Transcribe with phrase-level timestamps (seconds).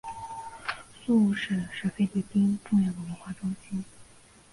[1.05, 3.85] 宿雾市是菲律宾重要的文化中心。